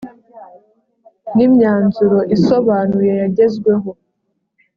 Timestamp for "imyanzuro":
1.47-2.17